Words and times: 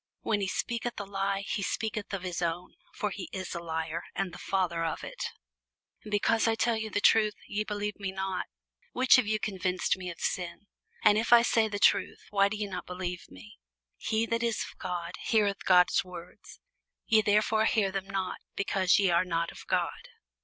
When 0.21 0.41
he 0.41 0.47
speaketh 0.47 0.99
a 0.99 1.03
lie, 1.05 1.41
he 1.47 1.61
speaketh 1.61 2.11
of 2.11 2.23
his 2.23 2.41
own: 2.41 2.73
for 2.91 3.11
he 3.11 3.29
is 3.31 3.53
a 3.53 3.59
liar, 3.59 4.01
and 4.15 4.33
the 4.33 4.39
father 4.39 4.83
of 4.83 5.03
it. 5.03 5.23
And 6.03 6.09
because 6.09 6.47
I 6.47 6.55
tell 6.55 6.75
you 6.75 6.89
the 6.89 6.99
truth, 6.99 7.35
ye 7.45 7.63
believe 7.63 7.99
me 7.99 8.11
not. 8.11 8.47
Which 8.93 9.19
of 9.19 9.27
you 9.27 9.37
convinceth 9.39 9.95
me 9.95 10.09
of 10.09 10.17
sin? 10.19 10.65
And 11.03 11.19
if 11.19 11.31
I 11.31 11.43
say 11.43 11.67
the 11.67 11.77
truth, 11.77 12.25
why 12.31 12.49
do 12.49 12.57
ye 12.57 12.65
not 12.65 12.87
believe 12.87 13.29
me? 13.29 13.59
He 13.95 14.25
that 14.25 14.41
is 14.41 14.63
of 14.63 14.79
God 14.79 15.11
heareth 15.21 15.65
God's 15.65 16.03
words: 16.03 16.59
ye 17.05 17.21
therefore 17.21 17.65
hear 17.65 17.91
them 17.91 18.07
not, 18.09 18.37
because 18.55 18.97
ye 18.97 19.11
are 19.11 19.23
not 19.23 19.51
of 19.51 19.67
God. 19.67 20.09